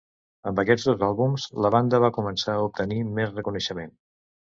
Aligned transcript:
Amb 0.51 0.61
aquests 0.63 0.85
dos 0.91 1.03
àlbums, 1.09 1.45
la 1.67 1.73
banda 1.77 2.01
va 2.07 2.11
començar 2.19 2.57
a 2.59 2.67
obtenir 2.73 3.01
més 3.19 3.33
reconeixement. 3.41 3.99